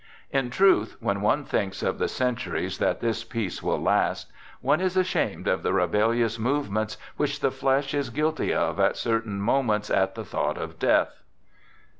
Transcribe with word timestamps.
In 0.31 0.49
truth, 0.49 0.97
when 0.99 1.21
one 1.21 1.45
thinks 1.45 1.83
of 1.83 1.99
the 1.99 2.07
centuries 2.07 2.79
that 2.79 3.01
this 3.01 3.23
peace 3.23 3.61
will 3.61 3.79
last, 3.79 4.33
one 4.59 4.81
is 4.81 4.97
ashamed 4.97 5.47
of 5.47 5.61
the 5.61 5.73
rebellious 5.73 6.39
movements 6.39 6.97
which 7.17 7.37
i 7.39 7.45
the 7.47 7.51
flesh 7.51 7.93
is 7.93 8.09
guilty 8.09 8.51
of 8.51 8.79
at 8.79 8.97
certain 8.97 9.39
moments 9.39 9.91
at 9.91 10.15
the 10.15 10.25
thought 10.25 10.57
of 10.57 10.79
death. 10.79 11.21